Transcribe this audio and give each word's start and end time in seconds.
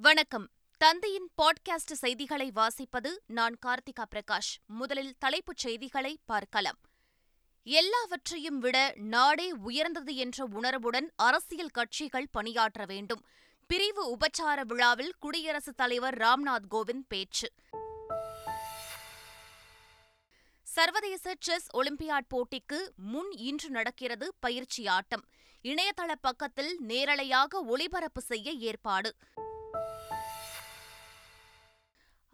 வணக்கம். 0.00 0.50
தந்தையின் 0.78 1.30
பாட்காஸ்ட் 1.42 1.92
செய்திகளை 1.92 2.52
வாசிப்பது 2.54 3.16
நான் 3.26 3.58
கார்த்திகா 3.66 4.04
பிரகாஷ். 4.14 4.56
முதலில் 4.66 5.14
தலைப்புச் 5.18 5.56
செய்திகளை 5.56 6.18
பார்க்கலாம். 6.24 6.78
எல்லாவற்றையும் 7.64 8.58
விட 8.58 8.92
நாடே 8.96 9.52
உயர்ந்தது 9.52 10.16
என்ற 10.16 10.44
உணர்வுடன் 10.44 11.12
அரசியல் 11.16 11.68
கட்சிகள் 11.68 12.28
பணியாற்ற 12.30 12.84
வேண்டும். 12.84 13.26
பிரிவு 13.66 14.16
உபச்சார 14.16 14.60
விழாவில் 14.64 15.14
குடியரசுத் 15.18 15.76
தலைவர் 15.76 16.18
ராம்நாத் 16.18 16.66
கோவிந்த் 16.70 17.04
பேச்சு. 17.08 17.52
சர்வதேச 20.62 21.34
செஸ் 21.40 21.76
ஒலிம்பியாட் 21.76 22.26
போட்டிக்கு 22.28 22.94
முன் 22.96 23.30
இன்று 23.30 23.70
நடக்கிறது 23.70 24.34
பயிற்சி 24.40 24.86
ஆட்டம் 24.86 25.24
இணையதள 25.62 26.12
பக்கத்தில் 26.20 26.80
நேரலையாக 26.88 27.64
ஒளிபரப்பு 27.66 28.20
செய்ய 28.20 28.52
ஏற்பாடு. 28.52 29.14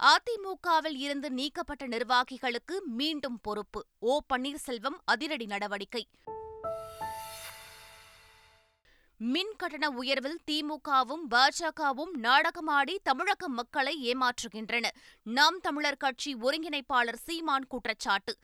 அதிமுகவில் 0.02 0.96
இருந்து 0.96 1.30
நீக்கப்பட்ட 1.30 1.88
நிர்வாகிகளுக்கு 1.88 2.80
மீண்டும் 2.84 3.38
பொறுப்பு. 3.42 3.86
ஓ. 3.98 4.20
பன்னீர்செல்வம் 4.34 4.98
அதிரடி 5.04 5.46
நடவடிக்கை. 5.46 6.08
மின் 9.16 9.54
கட்டண 9.56 9.90
உயர்வில் 9.90 10.40
திமுகவும் 10.50 11.24
பாஜகவும் 11.30 12.10
நாடகமாடி 12.22 12.96
தமிழக 13.02 13.48
மக்களை 13.48 14.14
ஏமாற்றுகின்றன 14.14 14.90
நாம் 15.22 15.60
தமிழர் 15.60 15.96
கட்சி 15.96 16.34
ஒருங்கிணைப்பாளர் 16.34 17.14
சீமான் 17.14 17.66
குற்றச்சாட்டு. 17.66 18.38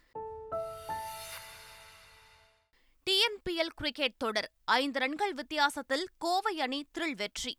டிஎன்பிஎல் 3.11 3.69
கிரிக்கெட் 3.75 4.17
தொடர். 4.17 4.51
ஐந்து 4.65 4.99
ரன்கள் 4.99 5.35
வித்தியாசத்தில் 5.35 6.09
கோவை 6.19 6.61
அணி 6.61 6.87
த்ரில் 6.99 7.17
வெற்றி. 7.17 7.57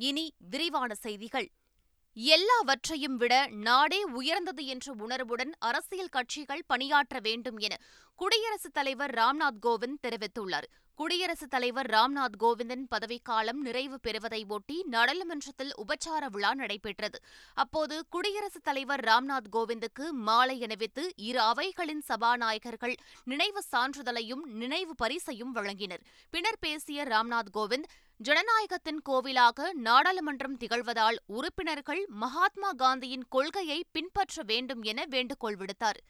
இனி 0.00 0.26
விரிவான 0.50 0.94
செய்திகள். 0.94 1.48
எல்லாவற்றையும் 2.16 3.16
விட 3.16 3.34
நாடே 3.66 4.02
உயர்ந்தது 4.02 4.62
என்ற 4.66 4.94
உணர்வுடன் 4.98 5.52
அரசியல் 5.58 6.14
கட்சிகள் 6.16 6.64
பணியாற்ற 6.66 7.18
வேண்டும் 7.20 7.58
என 7.58 7.74
குடியரசுத் 8.14 8.72
தலைவர் 8.72 9.14
ராம்நாத் 9.14 9.60
கோவிந்த் 9.66 10.02
தெரிவித்துள்ளார். 10.06 10.68
குடியரசுத் 10.94 11.50
தலைவர் 11.50 11.86
ராம்நாத் 11.86 12.38
கோவிந்தின் 12.40 12.84
பதவிக்காலம் 12.88 13.60
நிறைவு 13.60 14.00
பெறுவதை 14.00 14.44
ஒட்டி 14.48 14.82
நாடாளுமன்றத்தில் 14.86 15.72
உபச்சார 15.78 16.26
விழா 16.28 16.54
நடைபெற்றது. 16.54 17.18
அப்போது 17.54 18.06
குடியரசுத் 18.08 18.64
தலைவர் 18.64 19.04
ராம்நாத் 19.04 19.50
கோவிந்துக்கு 19.52 20.10
மாலை 20.10 20.62
அணிவித்து 20.62 21.04
இரு 21.16 21.40
அவைகளின் 21.40 22.02
சபாநாயகர்கள் 22.08 22.96
நினைவு 23.24 23.62
சான்றிதழையும் 23.72 24.44
நினைவு 24.62 24.94
பரிசையும் 24.94 25.54
வழங்கினர். 25.54 26.04
பின்னர் 26.30 26.60
பேசிய 26.60 27.04
ராம்நாத் 27.04 27.52
கோவிந்த் 27.54 27.90
ஜனநாயகத்தின் 28.24 28.98
கோவிலாக 29.08 29.68
நாடாளுமன்றம் 29.84 30.56
திகழ்வதால் 30.58 31.16
உறுப்பினர்கள் 31.26 32.06
மகாத்மா 32.06 32.72
காந்தியின் 32.72 33.24
கொள்கையை 33.28 33.84
பின்பற்ற 33.90 34.42
வேண்டும் 34.42 34.82
என 34.82 35.06
வேண்டுகோள் 35.06 35.56
விடுத்தார். 35.56 36.00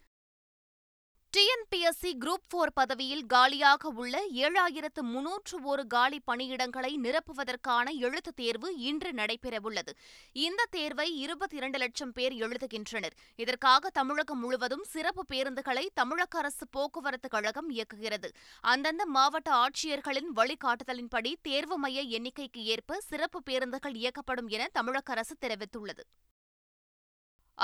டிஎன்பிஎஸ்சி 1.36 2.12
குரூப் 2.20 2.47
போர் 2.48 2.73
பதவியில் 2.73 3.27
காலியாக 3.27 3.89
உள்ள 3.89 4.27
ஏழாயிரத்து 4.34 5.00
முன்னூற்று 5.00 5.62
ஒரு 5.62 5.86
காலி 5.86 6.20
பணியிடங்களை 6.31 6.97
நிரப்புவதற்கான 6.97 7.91
எழுத்துத் 7.91 8.36
தேர்வு 8.36 8.77
இன்று 8.77 9.11
நடைபெறவுள்ளது. 9.11 9.89
இந்த 10.33 10.67
தேர்வை 10.70 11.19
இருபத்தி 11.19 11.56
இரண்டு 11.56 11.78
லட்சம் 11.78 12.12
பேர் 12.12 12.33
எழுதுகின்றனர். 12.33 13.12
இதற்காக 13.36 13.91
தமிழகம் 13.91 14.39
முழுவதும் 14.39 14.84
சிறப்பு 14.84 15.25
பேருந்துகளை 15.33 15.86
தமிழக 15.95 16.39
அரசு 16.39 16.69
போக்குவரத்து 16.69 17.28
கழகம் 17.28 17.70
இயக்குகிறது. 17.70 18.28
அந்தந்த 18.61 19.06
மாவட்ட 19.06 19.53
ஆட்சியர்களின் 19.53 20.33
வழிகாட்டுதலின்படி 20.36 21.34
தேர்வு 21.42 21.78
மைய 21.78 22.20
எண்ணிக்கைக்கு 22.20 22.56
ஏற்ப 22.56 23.01
சிறப்பு 23.01 23.42
பேருந்துகள் 23.42 23.95
இயக்கப்படும் 23.95 24.48
என 24.48 24.69
தமிழக 24.73 25.12
அரசு 25.12 25.36
தெரிவித்துள்ளது. 25.41 26.03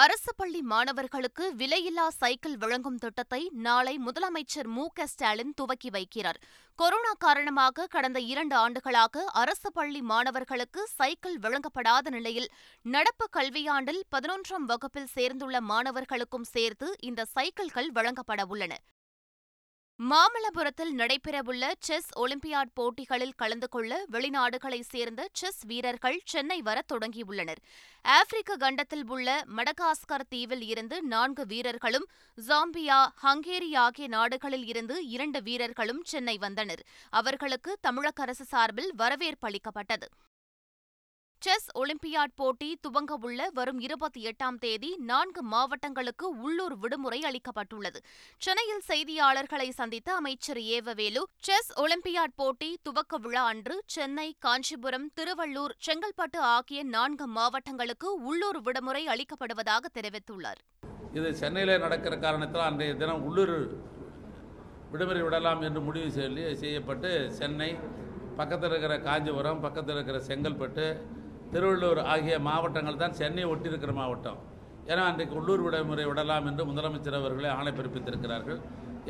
அரசு 0.03 0.33
பள்ளி 0.37 0.63
மாணவர்களுக்கு 0.63 1.45
விலையில்லா 1.57 2.09
சைக்கிள் 2.09 2.57
வழங்கும் 2.57 2.97
திட்டத்தை 2.97 3.51
நாளை 3.67 3.95
முதலமைச்சர் 4.07 4.69
மு 4.77 4.85
க 4.89 5.07
ஸ்டாலின் 5.07 5.55
துவக்கி 5.55 5.91
வைக்கிறார். 5.91 6.39
கொரோனா 6.79 7.13
காரணமாக 7.19 7.87
கடந்த 7.87 8.21
இரண்டு 8.21 8.57
ஆண்டுகளாக 8.57 9.25
அரசு 9.43 9.73
பள்ளி 9.73 10.03
மாணவர்களுக்கு 10.03 10.83
சைக்கிள் 10.87 11.39
வழங்கப்படாத 11.39 12.11
நிலையில் 12.11 12.51
நடப்பு 12.83 13.29
கல்வியாண்டில் 13.37 14.03
பதினொன்றாம் 14.17 14.69
வகுப்பில் 14.73 15.11
சேர்ந்துள்ள 15.15 15.61
மாணவர்களுக்கும் 15.61 16.47
சேர்த்து 16.55 16.97
இந்த 17.01 17.25
சைக்கிள்கள் 17.25 17.91
வழங்கப்பட 17.91 18.45
உள்ளன. 18.47 18.75
மாமல்லபுரத்தில் 20.01 20.91
நடைபெறவுள்ள 20.97 21.73
செஸ் 21.79 22.09
ஒலிம்பியாட் 22.19 22.73
போட்டிகளில் 22.75 23.33
கலந்து 23.37 23.69
கொள்ள 23.69 24.05
வெளிநாடுகளைச் 24.13 24.89
சேர்ந்த 24.89 25.29
செஸ் 25.33 25.63
வீரர்கள் 25.67 26.21
சென்னை 26.25 26.63
வர 26.63 26.83
தொடங்கியுள்ளனர். 26.93 27.61
ஆப்பிரிக்க 28.03 28.57
கண்டத்தில் 28.57 29.09
உள்ள 29.09 29.45
மடகாஸ்கர் 29.57 30.27
தீவில் 30.29 30.63
இருந்து 30.63 31.03
நான்கு 31.03 31.47
வீரர்களும் 31.47 32.07
ஜாம்பியா 32.49 33.07
ஹங்கேரி 33.23 33.77
ஆகிய 33.77 34.09
நாடுகளில் 34.09 34.67
இருந்து 34.67 35.07
இரண்டு 35.07 35.43
வீரர்களும் 35.43 36.05
சென்னை 36.05 36.39
வந்தனர். 36.39 36.85
அவர்களுக்கு 37.11 37.79
தமிழக 37.81 38.23
அரசு 38.23 38.45
சார்பில் 38.45 38.95
வரவேற்பு 38.95 39.49
அளிக்கப்பட்டது. 39.49 40.09
செஸ் 41.47 41.69
ஒலிம்பியாட் 41.81 42.33
போட்டி 42.41 42.69
துவங்கவுள்ள 42.85 43.41
வரும் 43.57 43.81
இருபத்தி 43.87 44.21
எட்டாம் 44.29 44.57
தேதி 44.63 44.89
நான்கு 45.11 45.41
மாவட்டங்களுக்கு 45.53 46.27
உள்ளூர் 46.45 46.75
விடுமுறை 46.83 47.19
அளிக்கப்பட்டுள்ளது. 47.29 47.99
சென்னையில் 48.45 48.83
செய்தியாளர்களை 48.89 49.69
சந்தித்த 49.81 50.09
அமைச்சர் 50.21 50.61
ஏவவேலு 50.77 51.23
செஸ் 51.47 51.71
ஒலிம்பியாட் 51.83 52.35
போட்டி 52.41 52.71
துவக்க 52.87 53.19
விழா 53.25 53.43
அன்று 53.51 53.77
சென்னை 53.97 54.29
காஞ்சிபுரம் 54.47 55.07
திருவள்ளூர் 55.19 55.75
செங்கல்பட்டு 55.89 56.41
ஆகிய 56.55 56.83
நான்கு 56.95 57.27
மாவட்டங்களுக்கு 57.37 58.09
உள்ளூர் 58.31 58.59
விடுமுறை 58.69 59.03
அளிக்கப்படுவதாக 59.15 59.85
தெரிவித்துள்ளார். 59.99 60.63
இது 61.19 61.31
சென்னையில் 61.43 61.83
நடக்கிற 61.85 62.17
காரணத்தால் 62.25 62.67
அன்றைய 62.71 62.95
தினம் 63.03 63.23
உள்ளூர் 63.29 63.57
விடுமுறை 64.95 65.23
விடலாம் 65.27 65.63
என்று 65.69 65.83
முடிவு 65.91 66.11
செய்யப்பட்டு 66.65 67.13
சென்னை 67.41 67.71
பக்கத்தில் 68.41 68.73
இருக்கிற 68.73 68.97
காஞ்சிபுரம் 69.07 69.63
பக்கத்தில் 69.67 69.97
இருக்கிற 69.97 70.19
செங்கல்பட்டு 70.31 70.87
திருவள்ளூர் 71.53 72.01
ஆகிய 72.13 72.37
மாவட்டங்கள் 72.49 73.03
தான் 73.03 73.17
சென்னை 73.21 73.45
ஒட்டியிருக்கிற 73.53 73.93
மாவட்டம். 74.01 74.39
ஏன்னா 74.91 75.03
அன்றைக்கு 75.11 75.35
உள்ளூர் 75.41 75.63
விடுமுறை 75.67 76.05
விடலாம் 76.11 76.47
என்று 76.51 76.65
முதலமைச்சர் 76.71 77.19
அவர்களே 77.21 77.51
ஆணை 77.59 77.73
பிறப்பித்திருக்கிறார்கள். 77.79 78.61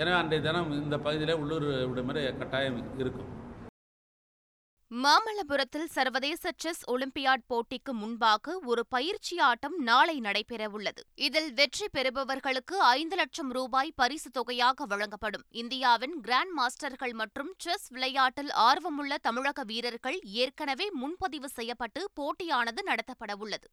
எனவே 0.00 0.16
அன்றைய 0.20 0.42
தினம் 0.47 0.70
இந்த 0.82 0.97
பகுதியில் 1.06 1.41
உள்ளூர் 1.42 1.66
விடுமுறை 1.91 2.22
கட்டாயம் 2.42 2.78
இருக்கும். 3.02 3.30
மாமல்லபுரத்தில் 4.91 5.84
சர்வதேச 5.84 6.50
செஸ் 6.56 6.91
ஒலிம்பியாட் 6.91 7.42
போட்டிக்கு 7.48 7.92
முன்பாக 7.92 8.58
ஒரு 8.64 8.86
பயிற்சி 8.86 9.38
ஆட்டம் 9.38 9.78
நாளை 9.78 10.20
நடைபெறவுள்ளது. 10.20 11.02
இதில் 11.14 11.52
வெற்றி 11.52 11.86
பெறுபவர்களுக்கு 11.92 12.80
ஐந்து 12.80 13.16
லட்சம் 13.16 13.50
ரூபாய் 13.50 13.92
பரிசு 13.97 14.30
தொகையாக 14.30 14.84
வழங்கப்படும். 14.84 15.44
இந்தியாவின் 15.50 16.20
கிராண்ட் 16.20 16.54
மாஸ்டர்கள் 16.58 17.12
மற்றும் 17.12 17.54
செஸ் 17.58 17.88
விளையாட்டில் 17.88 18.50
ஆர்வமுள்ள 18.50 19.19
தமிழக 19.19 19.64
வீரர்கள் 19.64 20.19
ஏற்கனவே 20.22 20.91
முன்பதிவு 20.92 21.48
செய்யப்பட்டு 21.48 22.10
போட்டியானது 22.20 22.82
நடத்தப்படவுள்ளது. 22.86 23.68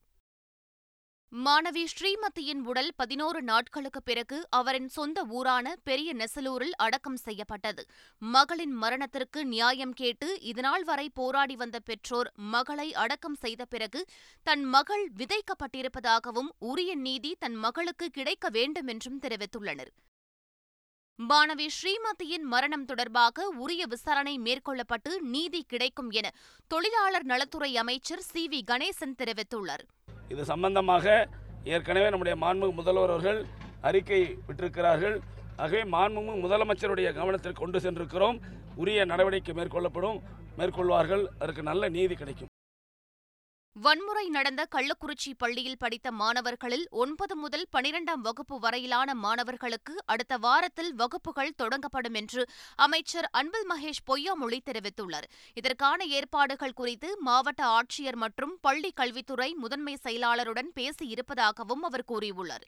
மாணவி 1.36 1.84
ஸ்ரீமதியின் 1.92 2.60
உடல் 2.64 2.90
பதினோரு 2.96 3.42
நாட்களுக்கு 3.42 4.04
பிறகு 4.04 4.48
அவரின் 4.50 4.88
சொந்த 4.88 5.24
ஊரான 5.24 5.76
பெரிய 5.84 6.16
நெசலூரில் 6.16 6.76
அடக்கம் 6.78 7.16
செய்யப்பட்டது. 7.16 7.84
மகளின் 8.18 8.72
மரணத்திற்கு 8.72 9.46
நியாயம் 9.46 9.94
கேட்டு 9.94 10.42
இதுநாள் 10.42 10.84
வரை 10.84 11.10
போராடி 11.10 11.56
வந்த 11.56 11.80
பெற்றோர் 11.80 12.32
மகளை 12.36 12.94
அடக்கம் 12.94 13.36
செய்த 13.36 13.66
பிறகு 13.66 14.06
தன் 14.44 14.64
மகள் 14.64 15.12
விதைக்கப்பட்டிருப்பதாகவும் 15.18 16.52
உரிய 16.60 16.96
நீதி 16.96 17.36
தன் 17.40 17.56
மகளுக்கு 17.56 18.10
கிடைக்க 18.10 18.50
வேண்டும் 18.50 18.88
என்றும் 18.88 19.20
தெரிவித்துள்ளனர். 19.20 19.92
மாணவி 21.20 21.68
ஸ்ரீமதியின் 21.78 22.46
மரணம் 22.54 22.86
தொடர்பாக 22.86 23.48
உரிய 23.48 23.86
விசாரணை 23.86 24.40
மேற்கொள்ளப்பட்டு 24.40 25.20
நீதி 25.20 25.64
கிடைக்கும் 25.68 26.10
என 26.10 26.34
தொழிலாளர் 26.68 27.26
நலத்துறை 27.26 27.78
அமைச்சர் 27.78 28.22
சி 28.22 28.48
வி 28.48 28.62
கணேசன் 28.72 29.20
தெரிவித்துள்ளார். 29.24 29.86
இது 30.32 30.46
சம்பந்தமாக 30.46 31.06
ஏற்கனவே 31.64 32.08
நம்முடைய 32.10 32.36
மாண்புமிகு 32.46 32.80
முதல்வர் 32.80 33.14
அவர்கள் 33.16 33.40
அறிக்கை 33.90 34.22
விட்டிருக்கிறார்கள். 34.48 35.16
ஆகவே 35.64 35.84
மாண்புமிகு 35.96 36.44
முதலமைச்சருடைய 36.46 37.10
கவனத்திற்கு 37.20 37.64
கொண்டு 37.64 37.80
சென்றிருக்கிறோம். 37.80 38.40
உரிய 38.76 39.06
நடவடிக்கை 39.06 39.56
மேற்கொள்ளப்படும் 39.56 40.20
மேற்கொள்வார்கள். 40.58 41.26
அதற்கு 41.40 41.64
நல்ல 41.72 41.90
நீதி 41.90 42.16
கிடைக்கும். 42.16 42.53
வன்முறை 43.76 44.24
நடந்த 44.28 44.68
கள்ளக்குறிச்சி 44.76 45.32
பள்ளியில் 45.38 45.78
படித்த 45.78 46.12
மாணவர்களில் 46.12 46.84
ஒன்பது 46.92 47.36
முதல் 47.36 47.66
பனிரெண்டாம் 47.72 48.22
வகுப்பு 48.22 48.60
வரையிலான 48.60 49.14
மாணவர்களுக்கு 49.14 49.94
அடுத்த 50.06 50.38
வாரத்தில் 50.38 50.92
வகுப்புகள் 50.94 51.56
தொடங்கப்படும் 51.62 52.14
என்று 52.14 52.44
அமைச்சர் 52.76 53.28
அன்பில் 53.32 53.68
மகேஷ் 53.70 54.04
பொய்யாமொழி 54.08 54.60
தெரிவித்துள்ளார். 54.66 55.28
இதற்கான 55.54 56.06
ஏற்பாடுகள் 56.06 56.74
குறித்து 56.74 57.18
மாவட்ட 57.20 57.64
ஆட்சியர் 57.80 58.16
மற்றும் 58.16 58.56
பள்ளி 58.62 58.92
கல்வித்துறை 58.92 59.54
முதன்மை 59.56 59.98
செயலாளருடன் 60.04 60.72
பேசியிருப்பதாகவும் 60.76 61.84
அவர் 61.84 62.10
கூறியுள்ளார். 62.12 62.68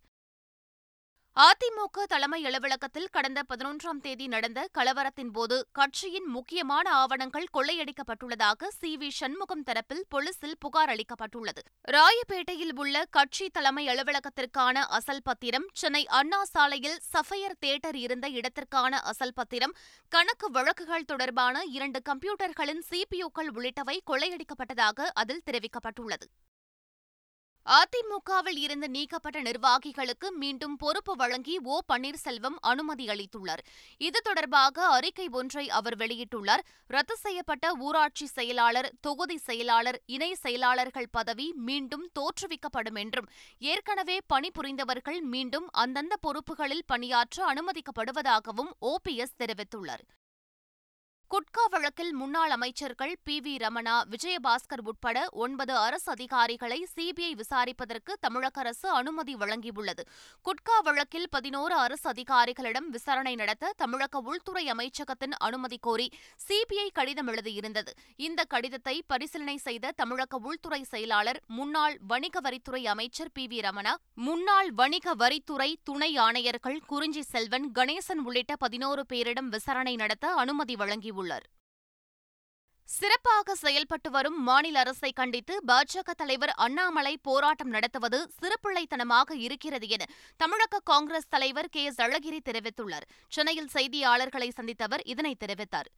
அதிமுக 1.44 2.04
தலைமை 2.08 2.46
அலுவலகத்தில் 2.46 3.08
கடந்த 3.12 3.40
பதினொன்றாம் 3.50 3.98
தேதி 4.02 4.28
நடந்த 4.28 4.60
கலவரத்தின் 4.78 5.32
போது 5.32 5.68
கட்சியின் 5.72 6.28
முக்கியமான 6.28 6.92
ஆவணங்கள் 6.92 7.48
கொள்ளையடிக்கப்பட்டுள்ளதாக 7.54 8.68
சி 8.68 8.98
வி 8.98 9.10
சண்முகம் 9.10 9.64
தரப்பில் 9.64 10.02
போலீசில் 10.10 10.56
புகார் 10.60 10.90
அளிக்கப்பட்டுள்ளது. 10.90 11.62
ராயப்பேட்டையில் 11.88 12.72
உள்ள 12.76 13.04
கட்சி 13.10 13.50
தலைமை 13.50 13.88
அலுவலகத்திற்கான 13.88 14.86
அசல் 15.00 15.22
பத்திரம் 15.24 15.68
சென்னை 15.74 16.08
அண்ணா 16.08 16.46
சாலையில் 16.46 16.98
சஃபயர் 17.14 17.60
தியேட்டர் 17.60 17.96
இருந்த 17.96 18.30
இடத்திற்கான 18.30 18.94
அசல் 19.04 19.36
பத்திரம் 19.36 19.76
கணக்கு 20.08 20.52
வழக்குகள் 20.52 21.06
தொடர்பான 21.06 21.64
இரண்டு 21.64 22.02
கம்ப்யூட்டர்களின் 22.10 22.84
சிபிஓக்கள் 22.90 23.54
உள்ளிட்டவை 23.56 24.00
கொள்ளையடிக்கப்பட்டதாக 24.12 25.12
அதில் 25.14 25.46
தெரிவிக்கப்பட்டுள்ளது. 25.52 26.28
அதிமுகவில் 27.66 28.58
இருந்து 28.58 28.90
நீக்கப்பட்ட 28.90 29.42
நிர்வாகிகளுக்கு 29.42 30.32
மீண்டும் 30.32 30.76
பொறுப்பு 30.76 31.16
வழங்கி 31.16 31.60
ஓ. 31.64 31.80
பன்னீர்செல்வம் 31.94 32.58
அனுமதி 32.62 33.06
அளித்துள்ளார். 33.06 33.64
இது 33.98 34.22
தொடர்பாக 34.22 34.88
அறிக்கை 34.88 35.28
ஒன்றை 35.32 35.70
அவர் 35.70 35.98
வெளியிட்டுள்ளார். 35.98 36.64
ரத்து 36.88 37.16
செய்யப்பட்ட 37.16 37.74
ஊராட்சி 37.74 38.26
செயலாளர் 38.26 38.94
தொகுதி 39.02 39.38
செயலாளர் 39.38 40.02
இணை 40.06 40.34
செயலாளர்கள் 40.34 41.10
பதவி 41.12 41.54
மீண்டும் 41.56 42.10
தோற்றுவிக்கப்படும் 42.20 43.00
என்றும் 43.00 43.30
ஏற்கனவே 43.60 44.20
பணிபுரிந்தவர்கள் 44.34 45.22
மீண்டும் 45.22 45.70
அந்தந்த 45.72 46.16
பொறுப்புகளில் 46.28 46.86
பணியாற்ற 46.86 47.54
அனுமதிக்கப்படுவதாகவும் 47.54 48.72
ஓபிஎஸ் 48.82 49.38
தெரிவித்துள்ளார். 49.38 50.06
குட்கா 51.32 51.64
வழக்கில் 51.70 52.14
முன்னாள் 52.14 52.50
அமைச்சர்கள் 52.50 53.18
பி. 53.24 53.40
வி. 53.40 53.54
ரமணா 53.58 53.94
விஜயபாஸ்கர் 54.10 54.82
உட்பட 54.84 55.28
ஒன்பது 55.32 55.76
அரசு 55.76 56.12
அதிகாரிகளை 56.12 56.88
சிபிஐ 56.96 57.32
விசாரிப்பதற்கு 57.32 58.14
தமிழக 58.20 58.60
அரசு 58.60 58.90
அனுமதி 58.90 59.36
வழங்கியுள்ளது. 59.36 60.04
குட்கா 60.46 60.78
வழக்கில் 60.84 61.30
பதினோரு 61.30 61.76
அரசு 61.76 62.10
அதிகாரிகளிடம் 62.10 62.90
விசாரணை 62.90 63.36
நடத்த 63.36 63.74
தமிழக 63.78 64.20
உள்துறை 64.20 64.72
அமைச்சகத்தின் 64.72 65.36
அனுமதி 65.40 65.78
கோரி 65.82 66.12
சிபிஐ 66.48 66.88
கடிதம் 66.94 67.28
எழுதியிருந்தது. 67.28 67.92
இந்த 68.16 68.44
கடிதத்தை 68.44 69.04
பரிசீலனை 69.08 69.58
செய்த 69.58 69.92
தமிழக 69.92 70.38
உள்துறை 70.38 70.84
செயலாளர் 70.84 71.42
முன்னாள் 71.48 71.98
வணிக 72.08 72.40
வரித்துறை 72.40 72.84
அமைச்சர் 72.86 73.32
பி. 73.34 73.48
வி. 73.48 73.62
ரமணா 73.62 73.96
முன்னாள் 74.14 74.72
வணிக 74.72 75.16
வரித்துறை 75.16 75.74
துணை 75.84 76.18
ஆணையர்கள் 76.18 76.80
குறிஞ்சி 76.86 77.22
செல்வன் 77.22 77.72
கணேசன் 77.72 78.24
உள்ளிட்ட 78.24 78.56
பதினோரு 78.56 79.06
பேரிடம் 79.14 79.48
விசாரணை 79.48 79.96
நடத்த 79.96 80.28
அனுமதி 80.28 80.76
வழங்கியுள்ளது 80.76 81.14
கூறியுள்ளார். 81.16 81.46
சிறப்பாக 82.90 83.54
செயல்பட்டு 83.62 84.10
வரும் 84.16 84.36
மாநில 84.48 84.76
அரசை 84.84 85.10
கண்டித்து 85.20 85.54
பாஜக 85.70 86.14
தலைவர் 86.20 86.52
அண்ணாமலை 86.66 87.14
போராட்டம் 87.28 87.72
நடத்துவது 87.76 88.20
சிறுபிள்ளைத்தனமாக 88.40 89.38
இருக்கிறது 89.46 89.88
என 89.96 90.04
தமிழக 90.42 90.82
காங்கிரஸ் 90.92 91.32
தலைவர் 91.36 91.70
கே 91.76 91.84
எஸ் 91.90 92.00
அழகிரி 92.06 92.40
தெரிவித்துள்ளார். 92.50 93.08
சென்னையில் 93.36 93.72
செய்தியாளர்களை 93.76 94.50
சந்தித்தவர் 94.60 95.04
இதனை 95.14 95.34
தெரிவித்தார். 95.44 95.90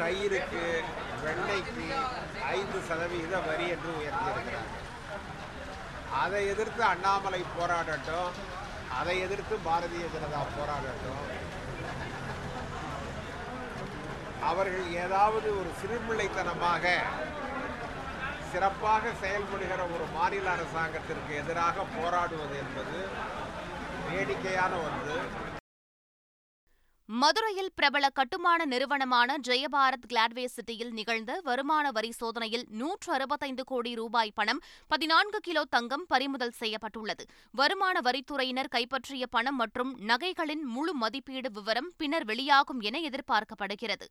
தயிருக்கு 0.00 0.64
ஐந்து 2.56 2.80
சதவீத 2.88 3.40
வரி 3.48 3.68
என்று 3.76 3.90
உயர்த்தியிருக்கிறார். 4.00 4.70
அதை 6.22 6.40
எதிர்த்து 6.52 6.82
அண்ணாமலை 6.92 7.40
போராடட்டும் 7.56 8.30
அதை 8.98 9.16
எதிர்த்து 9.26 9.54
பாரதிய 9.66 10.04
ஜனதா 10.14 10.42
போராடட்டும். 10.56 11.24
அவர்கள் 14.50 14.86
ஏதாவது 15.04 15.48
ஒரு 15.60 15.70
சிறுபிள்ளைத்தனமாக 15.80 16.84
சிறப்பாக 18.52 19.10
செயல்படுகிற 19.22 19.80
ஒரு 19.94 20.04
மாநில 20.16 20.46
அரசாங்கத்திற்கு 20.56 21.32
எதிராக 21.42 21.84
போராடுவது 21.96 22.54
என்பது 22.62 22.98
வேடிக்கையான 24.10 24.72
ஒன்று. 24.86 25.16
மதுரையில் 27.08 27.70
பிரபல 27.74 28.08
கட்டுமான 28.08 28.64
நிறுவனமான 28.64 29.36
ஜெயபாரத் 29.38 30.08
கிளாட்வே 30.08 30.44
சிட்டியில் 30.44 30.90
நிகழ்ந்த 30.90 31.40
வருமான 31.44 31.90
வரி 31.90 32.10
சோதனையில் 32.10 32.66
நூற்று 32.68 33.12
அறுபத்தைந்து 33.12 33.64
கோடி 33.64 33.94
ரூபாய் 33.94 34.32
பணம் 34.34 34.60
பதினான்கு 34.86 35.38
கிலோ 35.38 35.64
தங்கம் 35.64 36.04
பறிமுதல் 36.06 36.50
செய்யப்பட்டுள்ளது. 36.50 37.24
வருமான 37.50 38.00
வரித்துறையினர் 38.00 38.68
கைப்பற்றிய 38.68 39.26
பணம் 39.26 39.56
மற்றும் 39.56 39.98
நகைகளின் 40.00 40.62
முழு 40.62 40.94
மதிப்பீடு 40.94 41.50
விவரம் 41.50 41.92
பின்னர் 41.96 42.24
வெளியாகும் 42.24 42.80
என 42.80 42.98
எதிர்பார்க்கப்படுகிறது. 42.98 44.08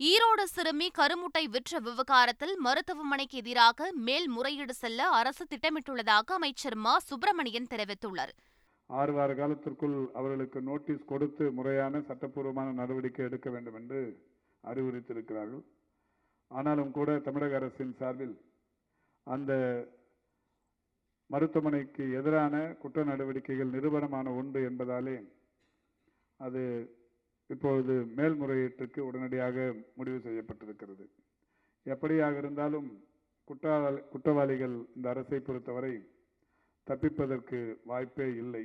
ஈரோடு 0.00 0.42
சிறுமி 0.44 0.90
கருமுட்டை 0.98 1.44
விற்ற 1.44 1.78
விவகாரத்தில் 1.78 2.56
மருத்துவமனைக்கு 2.56 3.38
எதிராக 3.38 3.92
மேல்முறையீடு 3.92 4.74
செல்ல 4.74 5.08
அரசு 5.08 5.46
திட்டமிட்டுள்ளதாக 5.50 6.32
அமைச்சர் 6.32 6.74
மா. 6.74 6.98
சுப்பிரமணியன் 6.98 7.66
தெரிவித்துள்ளார். 7.70 8.34
ஆறு 8.90 9.12
வார 9.12 9.34
காலத்திற்குள் 9.34 9.96
அவர்களுக்கு 10.12 10.62
நோட்டீஸ் 10.62 11.04
கொடுத்து 11.04 11.52
முறையான 11.52 12.00
சட்டப்பூர்வமான 12.00 12.72
நடவடிக்கை 12.72 13.24
எடுக்க 13.26 13.50
வேண்டும் 13.50 13.74
என்று 13.74 14.00
அறிவுறுத்தியிருக்கிறார்கள். 14.64 15.64
ஆனாலும் 16.50 16.90
கூட 16.90 17.18
தமிழக 17.18 17.56
அரசின் 17.56 17.92
சார்பில் 17.92 18.36
அந்த 19.26 19.52
மருத்துவமனைக்கு 21.26 22.04
எதிரான 22.12 22.54
குற்ற 22.82 23.04
நடவடிக்கைகள் 23.04 23.74
நிறுவனமான 23.76 24.30
ஒன்று 24.32 24.60
என்பதாலே 24.70 25.16
அது 26.36 26.62
இப்பொழுது 27.46 27.94
மேல்முறையீட்டுக்கு 28.18 29.00
உடனடியாக 29.00 29.74
முடிவு 29.94 30.18
செய்யப்பட்டிருக்கிறது. 30.18 31.04
எப்படியாக 31.86 32.36
இருந்தாலும் 32.38 32.88
குற்றவாளி 33.44 34.00
குற்றவாளிகள் 34.12 34.76
இந்த 34.96 35.06
அரசை 35.08 35.40
பொறுத்தவரை 35.40 35.92
தப்பிப்பதற்கு 36.86 37.58
வாய்ப்பே 37.84 38.34
இல்லை. 38.34 38.64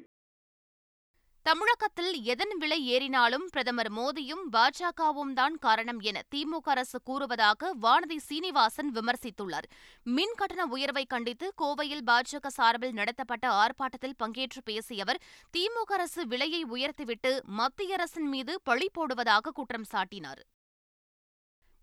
தமிழகத்தில் 1.47 2.23
எதன் 2.23 2.53
விலை 2.59 2.77
ஏறினாலும் 2.93 3.45
பிரதமர் 3.51 3.89
மோடியும் 3.91 4.43
பாஜகவும் 4.51 5.33
தான் 5.33 5.55
காரணம் 5.55 5.99
என 5.99 6.21
திமுக 6.35 6.69
அரசு 6.73 7.01
கூறுவதாக 7.03 7.71
வானதி 7.81 8.17
சீனிவாசன் 8.17 8.91
விமர்சித்துள்ளார். 8.93 9.67
மின் 10.03 10.35
கட்டண 10.35 10.65
உயர்வை 10.65 11.05
கண்டித்து 11.05 11.53
கோவையில் 11.61 12.05
பாஜக 12.05 12.47
சார்பில் 12.47 12.91
நடத்தப்பட்ட 12.91 13.51
ஆர்ப்பாட்டத்தில் 13.51 14.17
பங்கேற்று 14.23 14.63
பேசிய 14.63 15.03
அவர் 15.03 15.21
திமுக 15.57 15.93
அரசு 15.93 16.27
விலையை 16.27 16.63
உயர்த்திவிட்டு 16.63 17.33
மத்திய 17.59 17.93
அரசின் 17.93 18.27
மீது 18.27 18.55
பழி 18.63 18.89
போடுவதாக 18.99 19.49
குற்றம் 19.49 19.89
சாட்டினார். 19.91 20.43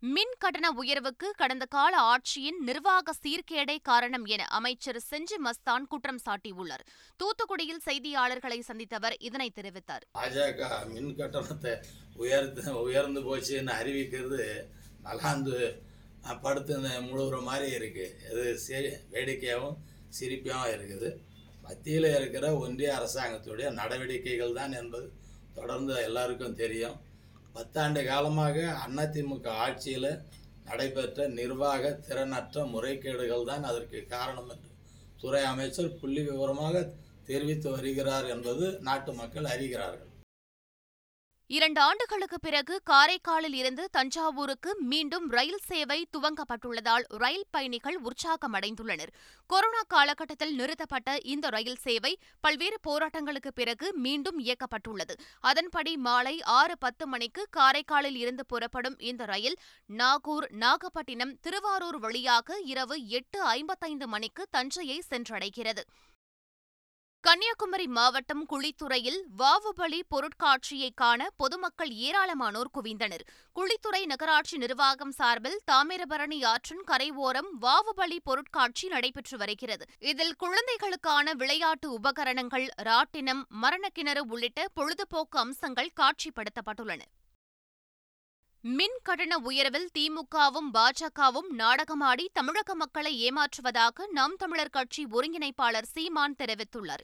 மின் 0.03 0.37
கட்டண 0.43 0.67
உயர்வுக்கு 0.81 1.29
கடந்த 1.41 1.65
கால 1.75 1.95
ஆட்சியின் 2.13 2.61
நிர்வாக 2.69 3.13
சீர்கேடை 3.23 3.75
காரணம் 3.89 4.25
என 4.35 4.43
அமைச்சர் 4.59 4.99
செஞ்சி 5.09 5.37
மஸ்தான் 5.47 5.85
குற்றம் 5.91 6.21
சாட்டியுள்ளார். 6.27 6.85
தூத்துக்குடியில் 7.21 7.83
செய்தியாளர்களை 7.89 8.59
சந்தித்தவர் 8.69 9.17
இதனை 9.29 9.49
தெரிவித்தார். 9.59 10.05
பாஜக 10.19 10.71
மின் 10.93 11.13
கட்டணத்தை 11.19 11.75
உயர்த்து 12.23 12.65
உயர்ந்து 12.85 13.23
போச்சுன்னு 13.29 13.75
அறிவிக்கிறது 13.81 14.41
நல்லாந்து 15.09 15.59
படுத்து 16.47 16.75
முழுகிற 17.11 17.37
மாதிரி 17.51 17.69
இருக்குது 17.81 18.17
இது 18.31 18.47
சரி 18.69 18.91
வேடிக்கையாகவும் 19.13 19.79
சிரிப்பாகவும் 20.17 20.75
இருக்குது. 20.79 21.11
மத்தியில் 21.67 22.11
இருக்கிற 22.17 22.47
ஒன்றிய 22.63 22.97
அரசாங்கத்துடைய 22.99 23.69
நடவடிக்கைகள் 23.83 24.59
தான் 24.63 24.79
என்பது 24.83 25.07
தொடர்ந்து 25.61 25.95
எல்லாருக்கும் 26.09 26.59
தெரியும். 26.65 26.99
பத்தாண்டு 27.55 28.01
காலமாக 28.11 28.57
அதிமுக 28.85 29.47
ஆட்சியில் 29.65 30.13
நடைபெற்ற 30.69 31.27
நிர்வாக 31.39 31.91
திறனற்ற 32.09 32.65
முறைகேடுகள் 32.75 33.49
தான் 33.51 33.65
அதற்கு 33.71 34.01
காரணம் 34.15 34.51
என்று 34.55 34.69
துறை 35.23 35.43
அமைச்சர் 35.53 35.97
புள்ளி 36.01 36.23
விவரமாக 36.29 36.85
தெரிவித்து 37.29 37.69
வருகிறார் 37.71 38.29
என்பது 38.35 38.67
நாட்டு 38.89 39.11
மக்கள் 39.13 39.51
அறிகிறார்கள். 39.55 40.10
இரண்டு 41.57 41.81
ஆண்டுகளுக்கு 41.81 42.41
பிறகு 42.41 42.75
காரைக்காலில் 42.91 43.55
இருந்து 43.55 43.85
தஞ்சாவூருக்கு 43.91 44.71
மீண்டும் 44.91 45.31
ரயில் 45.31 45.63
சேவை 45.67 45.97
துவங்கப்பட்டுள்ளதால் 46.17 47.05
ரயில் 47.23 47.47
பயணிகள் 47.51 47.97
உற்சாகமடைந்துள்ளனர். 48.03 49.11
கொரோனா 49.47 49.81
காலகட்டத்தில் 49.89 50.55
நிறுத்தப்பட்ட 50.55 51.17
இந்த 51.33 51.49
ரயில் 51.49 51.81
சேவை 51.87 52.13
பல்வேறு 52.41 52.79
போராட்டங்களுக்கு 52.89 53.51
பிறகு 53.55 53.89
மீண்டும் 53.95 54.39
இயக்கப்பட்டுள்ளது. 54.45 55.17
அதன்படி 55.41 55.97
மாலை 55.97 56.43
ஆறு 56.43 56.77
பத்து 56.79 57.07
மணிக்கு 57.07 57.47
காரைக்காலில் 57.57 58.17
இருந்து 58.17 58.47
புறப்படும் 58.47 58.99
இந்த 58.99 59.25
ரயில் 59.25 59.59
நாகூர் 59.87 60.49
நாகப்பட்டினம் 60.53 61.35
திருவாரூர் 61.41 61.99
வழியாக 61.99 62.61
இரவு 62.65 63.07
எட்டு 63.07 63.43
ஐம்பத்தைந்து 63.43 64.09
மணிக்கு 64.09 64.47
தஞ்சையை 64.51 65.03
சென்றடைகிறது. 65.11 65.85
கன்னியாகுமரி 67.23 67.87
மாவட்டம் 67.87 68.47
குழித்துறையில் 68.47 69.19
வாவுபலி 69.39 70.01
பொருட்காட்சியை 70.11 70.89
காண 70.95 71.31
பொதுமக்கள் 71.37 71.89
ஏராளமானோர் 71.89 72.71
குவிந்தனர். 72.75 73.25
குழித்துறை 73.55 74.07
நகராட்சி 74.07 74.57
நிர்வாகம் 74.57 75.11
சார்பில் 75.11 75.61
தாமிரபரணி 75.73 76.45
ஆற்றின் 76.45 76.83
கரைவோரம் 76.87 77.51
வாவுபலி 77.61 78.19
பொருட்காட்சி 78.25 78.89
நடைபெற்று 78.89 79.39
வருகிறது. 79.39 79.87
இதில் 79.99 80.35
குழந்தைகளுக்கான 80.37 81.35
விளையாட்டு 81.35 81.93
உபகரணங்கள் 81.93 82.69
ராட்டினம் 82.83 83.45
மரணக்கிணறு 83.63 84.19
உள்ளிட்ட 84.19 84.69
பொழுதுபோக்கு 84.75 85.39
அம்சங்கள் 85.39 85.97
காட்சிப்படுத்தப்பட்டுள்ளன. 86.01 87.01
மின் 88.65 88.97
கட்டண 89.03 89.35
உயர்வில் 89.49 89.87
திமுகவும் 89.97 90.67
பாஜகவும் 90.75 91.47
நாடகமாடி 91.61 92.25
தமிழக 92.33 92.75
மக்களை 92.81 93.13
ஏமாற்றுவதாக 93.27 94.07
நாம் 94.17 94.35
தமிழர் 94.39 94.73
கட்சி 94.75 95.03
ஒருங்கிணைப்பாளர் 95.17 95.87
சீமான் 95.93 96.35
தெரிவித்துள்ளார். 96.41 97.03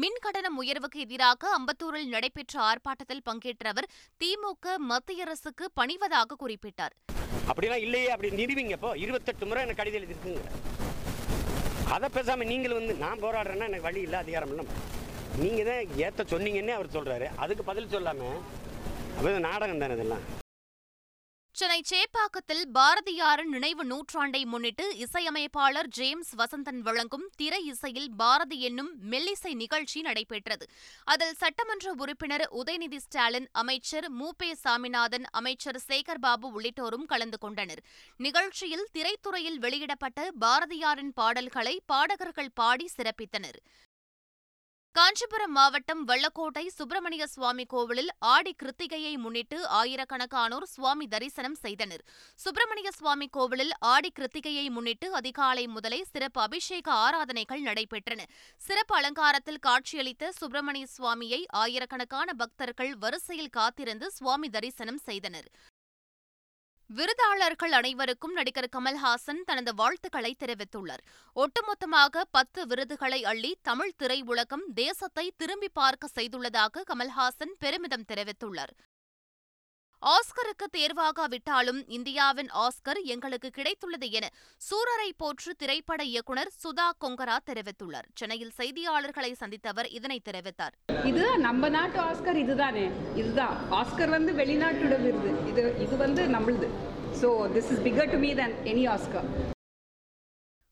மின் 0.00 0.18
கட்டணம் 0.24 0.56
உயர்வுக்கு 0.62 0.98
எதிராக 1.04 1.50
அம்பத்தூரில் 1.58 2.08
நடைபெற்ற 2.14 2.54
ஆர்ப்பாட்டத்தில் 2.68 3.22
பங்கேற்ற 3.28 3.68
அவர் 3.74 3.86
திமுக 4.22 4.76
மத்திய 4.90 5.24
அரசுக்கு 5.26 5.66
பணிவதாக 5.80 6.38
குறிப்பிட்டார். 6.40 6.94
அப்படிலாம் 7.50 7.84
இல்லையே 7.86 8.08
அப்படி 8.14 8.30
நிறுவிங்க 8.40 8.74
இப்போ. 8.78 8.90
இருபத்தெட்டு 9.04 9.46
முறை 9.50 9.62
எனக்கு 9.66 9.82
கடிதம் 9.82 10.00
எழுதிருக்குங்க 10.00 10.42
அதை 11.96 12.08
பேசாம 12.16 12.46
நீங்களும் 12.52 12.80
வந்து 12.80 12.96
நான் 13.04 13.22
போராடுறேன்னா 13.26 13.68
எனக்கு 13.70 13.88
வழி 13.88 14.02
இல்லை 14.06 14.18
அதிகாரம் 14.24 14.52
இல்லை. 14.54 14.66
நீங்க 15.44 15.62
தான் 15.70 15.94
ஏத்த 16.06 16.26
சொன்னீங்கன்னே 16.34 16.74
அவர் 16.78 16.94
சொல்றாரு. 16.96 17.28
அதுக்கு 17.44 17.64
பதில் 17.70 17.94
சொல்லாம 17.94 18.32
நாடகம் 19.48 19.84
தானே 19.84 19.96
இதெல்லாம்? 19.98 20.24
சென்னை 21.58 21.82
சேப்பாக்கத்தில் 21.90 22.62
பாரதியாரின் 22.74 23.48
நினைவு 23.48 23.84
நூற்றாண்டை 23.84 24.44
முன்னிட்டு 24.44 24.96
இசையமைப்பாளர் 24.96 25.88
ஜேம்ஸ் 25.88 26.36
வசந்தன் 26.36 26.78
வழங்கும் 26.78 27.30
திரை 27.36 27.64
இசையில் 27.64 28.10
பாரதி 28.10 28.60
என்னும் 28.60 28.90
மெல்லிசை 29.10 29.54
நிகழ்ச்சி 29.54 30.00
நடைபெற்றது. 30.00 30.66
அதில் 31.04 31.34
சட்டமன்ற 31.34 31.92
உறுப்பினர் 31.92 32.48
உதயநிதி 32.50 32.96
ஸ்டாலின் 32.96 33.48
அமைச்சர் 33.52 34.10
மு. 34.10 34.28
பே. 34.38 34.54
சாமிநாதன் 34.54 35.24
அமைச்சர் 35.30 35.80
சேகர் 35.88 36.20
பாபு 36.20 36.60
உள்ளிட்டோரும் 36.60 37.06
கலந்து 37.06 37.38
கொண்டனர். 37.38 37.82
நிகழ்ச்சியில் 38.16 38.88
திரைத்துறையில் 38.92 39.58
வெளியிடப்பட்ட 39.58 40.30
பாரதியாரின் 40.40 41.12
பாடல்களை 41.14 41.82
பாடகர்கள் 41.86 42.54
பாடி 42.54 42.88
சிறப்பித்தனர். 42.96 43.60
காஞ்சிபுரம் 44.96 45.52
மாவட்டம் 45.52 46.08
வெள்ளக்கோட்டை 46.08 46.66
சுப்பிரமணிய 46.66 47.26
சுவாமி 47.26 47.64
கோவிலில் 47.64 48.08
ஆடி 48.18 48.56
கிருத்திகையை 48.62 49.16
முன்னிட்டு 49.16 49.58
ஆயிரக்கணக்கானோர் 49.68 50.62
சுவாமி 50.62 51.06
தரிசனம் 51.06 51.54
செய்தனர். 51.54 52.04
சுப்பிரமணிய 52.34 52.90
சுவாமி 52.90 53.28
கோவிலில் 53.28 53.74
ஆடி 53.78 54.12
கிருத்திகையை 54.18 54.70
முன்னிட்டு 54.70 55.14
அதிகாலை 55.14 55.66
முதலே 55.66 56.04
சிறப்பு 56.12 56.40
அபிஷேக 56.40 56.92
ஆராதனைகள் 56.92 57.62
நடைபெற்றன. 57.62 58.22
சிறப்பு 58.56 58.96
அலங்காரத்தில் 58.96 59.62
காட்சியளித்த 59.66 60.32
சுப்பிரமணிய 60.32 60.86
சுவாமியை 60.98 61.44
ஆயிரக்கணக்கான 61.46 62.32
பக்தர்கள் 62.32 62.96
வரிசையில் 62.96 63.54
காத்திருந்து 63.58 64.10
சுவாமி 64.10 64.48
தரிசனம் 64.48 64.98
செய்தனர். 64.98 65.50
விருதாளர்கள் 66.90 67.72
அனைவருக்கும் 67.72 68.32
நடிகர் 68.32 68.68
கமல்ஹாசன் 68.76 69.40
தனது 69.44 69.74
வாழ்த்துக்களை 69.74 70.36
தெரிவித்துள்ளார். 70.38 71.02
ஒட்டுமொத்தமாக 71.36 72.22
பத்து 72.30 72.66
விருதுகளை 72.66 73.24
அள்ளி 73.24 73.56
தமிழ் 73.62 73.94
திரையுலகம் 74.02 74.64
தேசத்தை 74.74 75.32
திரும்பி 75.36 75.68
பார்க்க 75.68 76.08
செய்துள்ளதாக 76.14 76.84
கமல்ஹாசன் 76.90 77.54
பெருமிதம் 77.58 78.04
தெரிவித்துள்ளார். 78.08 78.74
ஆஸ்கருக்கு 80.14 80.66
தேர்வாகாவிட்டாலும் 80.76 81.78
இந்தியாவின் 81.96 82.50
ஆஸ்கர் 82.64 83.00
எங்களுக்கு 83.14 83.48
கிடைத்துள்ளது 83.56 84.08
என 84.18 84.26
சூரரை 84.66 85.08
போற்று 85.22 85.52
திரைப்பட 85.62 86.02
இயக்குநர் 86.12 86.52
சுதா 86.62 86.86
கொங்கரா 87.04 87.36
தெரிவித்துள்ளார். 87.48 88.06
சென்னையில் 88.20 88.52
செய்தியாளர்களை 88.60 89.32
சந்தித்த 89.42 89.72
அவர் 89.74 89.88
இதனை 89.98 90.18
தெரிவித்தார். 90.28 90.76
இதுதான் 91.10 91.44
நம்ம 91.48 91.68
நாட்டு 91.78 92.00
ஆஸ்கர் 92.08 92.40
இதுதானே? 92.44 92.86
இதுதான். 93.22 93.56
ஆஸ்கர் 93.80 94.14
வந்து 94.16 94.32
வெளிநாட்டுடன் 94.42 95.06
இது 95.50 95.66
இது 95.86 95.96
வந்து 96.04 96.24
நம்மளுது. 96.36 96.70
So 97.22 97.30
this 97.56 97.70
is 97.74 97.84
bigger 97.88 98.10
to 98.14 98.20
me 98.26 98.32
than 98.42 98.56
any 98.72 98.86
Oscar 98.96 99.28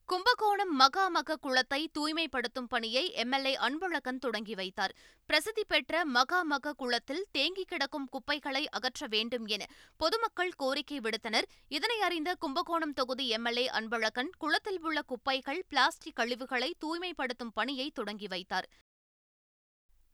Kumbakonam 0.06 0.80
மகாமக 0.80 1.34
குளத்தை 1.40 1.90
தூய்மைப்படுத்தும் 1.92 2.66
பணியை 2.68 3.12
எம்எல்ஏ 3.12 3.56
அன்பழகன் 3.56 4.18
தொடங்கி 4.18 4.54
வைத்தார். 4.54 4.94
பிரசித்தி 5.26 5.64
பெற்ற 5.64 6.02
மகாமக 6.04 6.72
குளத்தில் 6.76 7.26
தேங்கி 7.30 7.64
கிடக்கும் 7.64 8.08
குப்பைகளை 8.08 8.68
அகற்ற 8.68 9.06
வேண்டும் 9.06 9.46
என 9.46 9.66
பொதுமக்கள் 9.96 10.52
கோரிக்கை 10.56 10.98
விடுத்தனர். 10.98 11.48
இதனை 11.68 12.00
அறிந்த 12.00 12.34
கும்பகோணம் 12.34 12.92
தொகுதி 12.92 13.28
எம்எல்ஏ 13.28 13.66
அன்பழகன் 13.68 14.30
குளத்தில் 14.38 14.80
உள்ள 14.80 15.02
குப்பைகள் 15.02 15.64
பிளாஸ்டிக் 15.68 16.16
கழிவுகளை 16.16 16.74
தூய்மைப்படுத்தும் 16.78 17.54
பணியை 17.54 17.90
தொடங்கி 17.90 18.26
வைத்தார். 18.26 18.68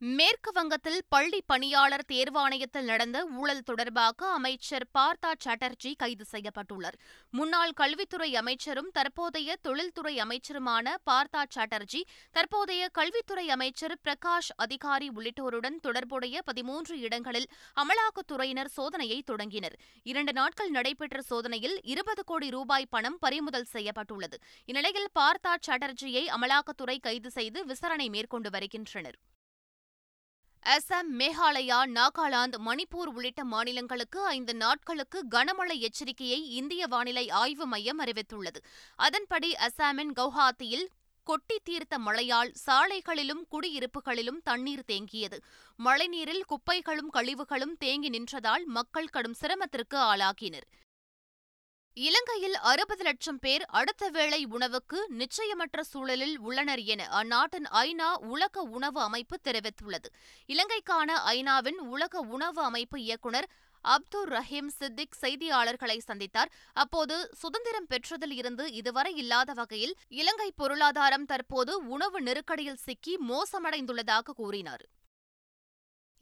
மேற்கு 0.03 0.53
வங்கத்தில் 0.53 1.03
பள்ளி 1.09 1.43
பணியாளர் 1.47 2.05
தேர்வாணையத்தில் 2.13 2.83
நடந்த 2.83 3.27
ஊழல் 3.27 3.63
தொடர்பாக 3.63 4.27
அமைச்சர் 4.27 4.87
பார்த்தா 4.99 5.33
சாட்டர்ஜி 5.45 5.95
கைது 5.97 6.25
செய்யப்பட்டுள்ளார். 6.33 6.97
முன்னாள் 7.31 7.73
கல்வித்துறை 7.73 8.37
அமைச்சரும் 8.37 8.91
தற்போதைய 8.93 9.57
தொழில்துறை 9.63 10.19
அமைச்சருமான 10.19 10.95
பார்த்தா 11.11 11.43
சாட்டர்ஜி 11.55 12.01
தற்போதைய 12.31 12.89
கல்வித்துறை 12.89 13.51
அமைச்சர் 13.51 13.97
பிரகாஷ் 14.05 14.51
அதிகாரி 14.57 15.11
உள்ளிட்டோருடன் 15.11 15.77
தொடர்புடைய 15.81 16.43
பதிமூன்று 16.43 16.99
இடங்களில் 16.99 17.49
அமலாக்கத்துறையினர் 17.77 18.73
சோதனையை 18.77 19.23
தொடங்கினர். 19.23 19.79
இரண்டு 20.03 20.33
நாட்கள் 20.33 20.71
நடைபெற்ற 20.71 21.23
சோதனையில் 21.23 21.81
இருபது 21.83 22.25
கோடி 22.25 22.51
ரூபாய் 22.51 22.87
பணம் 22.91 23.19
பறிமுதல் 23.19 23.65
செய்யப்பட்டுள்ளது. 23.65 24.39
இந்நிலையில் 24.65 25.11
பார்த்தா 25.19 25.55
சாட்டர்ஜியை 25.67 26.25
அமலாக்கத்துறை 26.27 26.99
கைது 27.01 27.31
செய்து 27.31 27.67
விசாரணை 27.67 28.09
மேற்கொண்டு 28.09 28.51
வருகின்றனர். 28.51 29.19
அசாம் 30.67 31.11
மேகாலயா 31.19 31.79
நாகாலாந்து 31.87 32.59
மணிப்பூர் 32.59 33.11
உள்ளிட்ட 33.13 33.45
மாநிலங்களுக்கு 33.45 34.25
ஐந்து 34.25 34.55
நாட்களுக்கு 34.55 35.25
கனமழை 35.31 35.87
எச்சரிக்கையை 35.87 36.39
இந்திய 36.51 36.87
வானிலை 36.87 37.31
ஆய்வு 37.31 37.67
மையம் 37.67 38.01
அறிவித்துள்ளது. 38.01 38.61
அதன்படி 38.97 39.53
அசாமின் 39.53 40.13
கவுஹாத்தியில் 40.17 40.87
கொட்டி 41.25 41.59
தீர்த்த 41.65 41.99
மழையால் 41.99 42.53
சாலைகளிலும் 42.67 43.47
குடியிருப்புகளிலும் 43.51 44.43
தண்ணீர் 44.45 44.85
தேங்கியது. 44.87 45.39
மழைநீரில் 45.85 46.43
குப்பைகளும் 46.45 47.11
கழிவுகளும் 47.13 47.77
தேங்கி 47.79 48.11
நின்றதால் 48.11 48.65
மக்கள் 48.65 49.09
கடும் 49.09 49.35
சிரமத்திற்கு 49.35 49.99
ஆளாகினர். 49.99 50.69
இலங்கையில் 52.07 52.57
அறுபது 52.71 53.03
லட்சம் 53.05 53.39
பேர் 53.39 53.63
அடுத்த 53.79 54.09
வேளை 54.09 54.45
உணவுக்கு 54.45 54.99
நிச்சயமற்ற 55.19 55.81
சூழலில் 55.81 56.39
உள்ளனர் 56.39 56.83
என 56.83 57.09
அந்நாட்டின் 57.21 57.67
ஐநா 57.81 58.09
உலக 58.35 58.63
உணவு 58.77 59.01
அமைப்பு 59.01 59.37
தெரிவித்துள்ளது. 59.45 60.09
இலங்கைக்கான 60.49 61.17
ஐநாவின் 61.33 61.81
உலக 61.95 62.21
உணவு 62.21 62.63
அமைப்பு 62.63 62.99
இயக்குநர் 63.01 63.49
அப்துர் 63.85 64.31
ரஹீம் 64.37 64.71
சித்திக் 64.79 65.19
செய்தியாளர்களை 65.21 65.99
சந்தித்தார். 66.07 66.53
அப்போது 66.73 67.17
சுதந்திரம் 67.39 67.91
பெற்றதில் 67.91 68.35
இருந்து 68.35 68.73
இதுவரை 68.73 69.17
இல்லாத 69.17 69.53
வகையில் 69.53 69.95
இலங்கை 70.09 70.53
பொருளாதாரம் 70.57 71.27
தற்போது 71.27 71.75
உணவு 71.87 72.21
நெருக்கடியில் 72.23 72.83
சிக்கி 72.87 73.17
மோசமடைந்துள்ளதாக 73.29 74.37
கூறினார். 74.37 74.87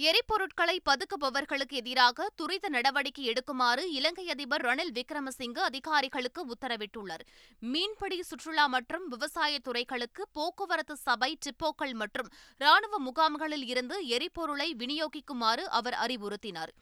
எரிபொருட்களை 0.06 0.74
பதுக்குபவர்களுக்கு 0.88 1.76
எதிராக 1.80 2.26
துரித 2.34 2.68
நடவடிக்கை 2.68 3.22
எடுக்குமாறு 3.30 3.84
இலங்கை 3.98 4.30
அதிபர் 4.30 4.64
ரணில் 4.64 4.92
விக்ரமசிங்கு 4.98 5.60
அதிகாரிகளுக்கு 5.60 6.42
உத்தரவிட்டுள்ளார். 6.46 7.24
மீன்பிடி 7.72 8.18
சுற்றுலா 8.22 8.66
மற்றும் 8.66 9.06
விவசாய 9.08 9.58
துறைகளுக்கு 9.58 10.24
போக்குவரத்து 10.32 10.96
சபை 10.96 11.38
டிப்போக்கள் 11.46 11.94
மற்றும் 11.94 12.28
ராணுவ 12.56 12.98
முகாம்களில் 12.98 13.66
இருந்து 13.66 13.98
எரிபொருளை 14.06 14.74
விநியோகிக்குமாறு 14.78 15.64
அவர் 15.78 15.98
அறிவுறுத்தினார். 16.06 16.72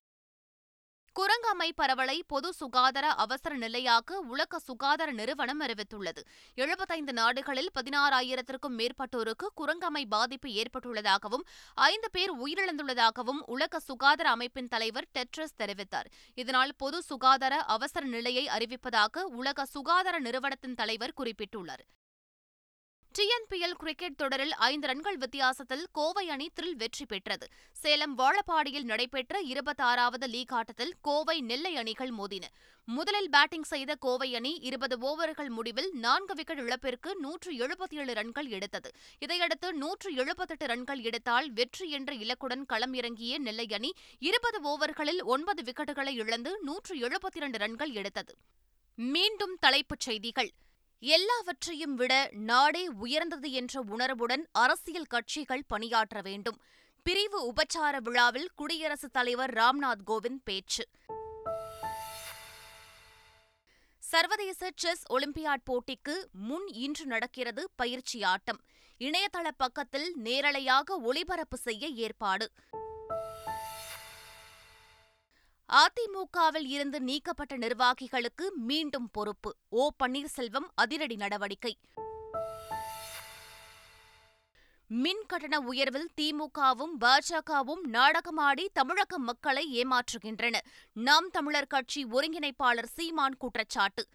குரங்கம்மை 1.19 1.69
பரவலை 1.75 2.23
பொது 2.27 2.53
சுகாதார 2.53 3.07
அவசர 3.11 3.57
நிலையாக 3.57 4.19
உலக 4.19 4.59
சுகாதார 4.59 5.13
நிறுவனம் 5.13 5.61
அறிவித்துள்ளது. 5.61 6.23
எழுபத்தைந்து 6.55 7.13
நாடுகளில் 7.13 7.71
பதினாறாயிரத்திற்கும் 7.75 8.77
மேற்பட்டோருக்கு 8.79 9.47
குரங்கம்மை 9.61 10.05
பாதிப்பு 10.09 10.49
ஏற்பட்டுள்ளதாகவும் 10.49 11.47
ஐந்து 11.75 12.11
பேர் 12.11 12.33
உயிரிழந்துள்ளதாகவும் 12.47 13.41
உலக 13.47 13.81
சுகாதார 13.81 14.31
அமைப்பின் 14.31 14.69
தலைவர் 14.69 15.11
டெட்ரஸ் 15.19 15.59
தெரிவித்தார். 15.59 16.11
இதனால் 16.35 16.75
பொது 16.77 17.03
சுகாதார 17.03 17.57
அவசர 17.61 18.07
நிலையை 18.07 18.47
அறிவிப்பதாக 18.47 19.23
உலக 19.23 19.65
சுகாதார 19.65 20.19
நிறுவனத்தின் 20.19 20.75
தலைவர் 20.75 21.17
குறிப்பிட்டுள்ளார். 21.21 21.87
டிஎன்பிஎல் 23.17 23.77
கிரிக்கெட் 23.79 24.17
தொடரில் 24.17 24.55
ஐந்து 24.55 24.87
ரன்கள் 24.87 25.17
வித்தியாசத்தில் 25.17 25.87
கோவை 25.93 26.29
அணி 26.29 26.51
த்ரில் 26.57 26.75
வெற்றி 26.77 27.07
பெற்றது. 27.07 27.47
சேலம் 27.73 28.19
வாழப்பாடியில் 28.19 28.83
நடைபெற்ற 28.83 29.41
இருபத்தாறாவது 29.43 30.27
லீக் 30.27 30.53
ஆட்டத்தில் 30.53 30.93
கோவை 31.01 31.41
நெல்லை 31.41 31.77
அணிகள் 31.77 32.11
மோதின. 32.11 32.45
முதலில் 32.85 33.31
பேட்டிங் 33.31 33.63
செய்த 33.63 33.95
கோவை 33.95 34.35
அணி 34.35 34.59
இருபது 34.63 34.99
ஓவர்கள் 34.99 35.49
முடிவில் 35.49 35.91
நான்கு 35.93 36.35
விக்கெட் 36.35 36.59
இழப்பிற்கு 36.59 37.17
நூற்று 37.17 37.53
எழுபத்தி 37.53 37.95
ஏழு 37.95 38.15
ரன்கள் 38.15 38.49
எடுத்தது. 38.49 38.91
இதையடுத்து 39.19 39.73
நூற்று 39.73 40.15
எழுபத்தெட்டு 40.15 40.67
ரன்கள் 40.67 41.01
எடுத்தால் 41.01 41.51
வெற்றி 41.53 41.91
என்ற 41.91 42.15
இலக்குடன் 42.15 42.67
களம் 42.67 42.95
இறங்கிய 42.95 43.39
நெல்லை 43.39 43.69
அணி 43.73 43.93
இருபது 44.19 44.61
ஓவர்களில் 44.75 45.25
ஒன்பது 45.25 45.63
விக்கெட்டுகளை 45.63 46.15
இழந்து 46.23 46.59
நூற்று 46.63 46.97
எழுபத்தி 46.97 47.35
இரண்டு 47.35 47.59
ரன்கள் 47.59 47.91
எடுத்தது. 47.91 48.35
மீண்டும் 48.95 49.57
தலைப்புச் 49.61 50.01
செய்திகள். 50.01 50.53
எல்லாவற்றையும் 51.01 51.95
விட 51.95 52.29
நாடே 52.33 52.89
உயர்ந்தது 52.89 53.51
என்ற 53.53 53.81
உணர்வுடன் 53.81 54.49
அரசியல் 54.53 55.07
கட்சிகள் 55.07 55.65
பணியாற்ற 55.67 56.21
வேண்டும். 56.21 56.61
பிரிவு 57.03 57.53
உபச்சார 57.53 58.01
விழாவில் 58.01 58.51
குடியரசுத் 58.55 59.13
தலைவர் 59.13 59.55
ராம்நாத் 59.55 60.03
கோவிந்த் 60.07 60.41
பேச்சு. 60.45 60.89
சர்வதேச 63.99 64.71
செஸ் 64.77 65.13
ஒலிம்பியாட் 65.13 65.63
போட்டிக்கு 65.71 66.15
முன் 66.33 66.67
இன்று 66.67 67.07
நடக்கிறது 67.07 67.71
பயிற்சி 67.77 68.23
ஆட்டம் 68.23 68.61
இணையதள 68.99 69.49
பக்கத்தில் 69.57 70.17
நேரலையாக 70.25 70.99
ஒளிபரப்பு 71.03 71.57
செய்ய 71.57 71.89
ஏற்பாடு. 71.89 72.51
அதிமுகவில் 75.73 76.67
இருந்து 76.67 77.01
நீக்கப்பட்ட 77.01 77.57
நிர்வாகிகளுக்கு 77.57 78.51
மீண்டும் 78.55 79.09
பொறுப்பு. 79.13 79.57
ஓ. 79.69 79.91
பன்னீர்செல்வம் 80.05 80.69
அதிரடி 80.75 81.17
நடவடிக்கை. 81.17 81.79
மின் 84.89 85.25
கட்டண 85.27 85.61
உயர்வில் 85.61 86.11
திமுகவும் 86.21 86.93
பாஜகவும் 87.01 87.81
நாடகமாடி 87.93 88.67
தமிழக 88.73 89.19
மக்களை 89.19 89.83
ஏமாற்றுகின்றன 89.83 90.57
நாம் 90.93 91.31
தமிழர் 91.31 91.67
கட்சி 91.67 92.05
ஒருங்கிணைப்பாளர் 92.05 92.85
சீமான் 92.85 93.37
குற்றச்சாட்டு. 93.37 94.09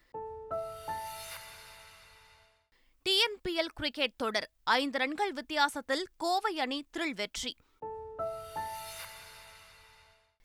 டிஎன்பிஎல் 3.09 3.69
கிரிக்கெட் 3.75 4.15
தொடர். 4.15 4.49
ஐந்து 4.63 4.97
ரன்கள் 4.97 5.33
வித்தியாசத்தில் 5.33 6.07
கோவை 6.17 6.59
அணி 6.59 6.85
த்ரில் 6.97 7.15
வெற்றி. 7.15 7.55